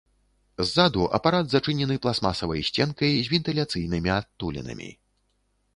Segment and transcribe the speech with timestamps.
[0.67, 4.91] Ззаду апарат зачынены пластмасавай сценкай з вентыляцыйнымі адтулінамі.